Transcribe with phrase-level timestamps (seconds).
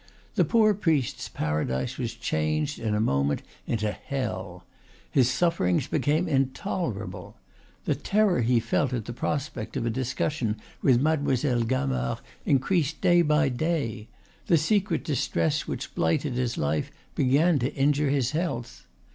[0.33, 4.65] The poor priest's paradise was changed, in a moment, into hell.
[5.11, 7.37] His sufferings became intolerable.
[7.85, 12.17] The terror he felt at the prospect of a discussion with Mademoiselle Gamard
[12.47, 14.07] increased day by day;
[14.47, 18.87] the secret distress which blighted his life began to injure his health.